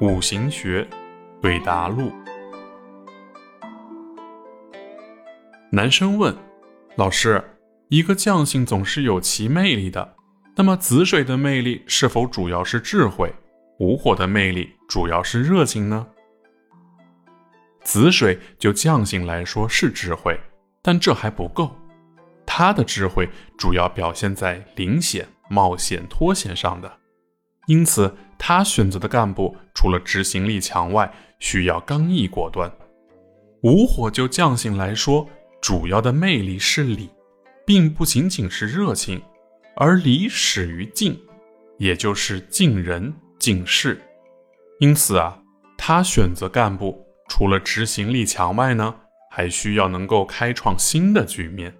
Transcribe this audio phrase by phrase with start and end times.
[0.00, 0.88] 五行学
[1.42, 2.10] 对答录。
[5.70, 6.34] 男生问
[6.96, 7.42] 老师
[7.88, 10.16] ：“一个将性总是有其魅力的，
[10.56, 13.30] 那么子水的魅力是否主要是智慧？
[13.78, 16.06] 午火的魅力主要是热情呢？”
[17.84, 20.40] 子水就将性来说是智慧，
[20.80, 21.76] 但这还不够。
[22.46, 23.28] 他的智慧
[23.58, 26.90] 主要表现在领险、冒险、脱险上的，
[27.66, 32.72] 因此他选择的干部除了执行力强外，需要刚毅果断。
[33.62, 35.28] 午火就将性来说，
[35.60, 37.10] 主要的魅力是礼，
[37.66, 39.20] 并不仅仅是热情，
[39.76, 41.20] 而礼始于敬，
[41.76, 44.00] 也就是敬人敬事。
[44.78, 45.38] 因此啊，
[45.76, 48.94] 他选择干部除了执行力强外呢，
[49.30, 51.74] 还需要能够开创新的局面。